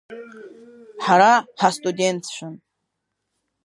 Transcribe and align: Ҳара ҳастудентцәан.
Ҳара 1.03 1.31
ҳастудентцәан. 1.59 2.55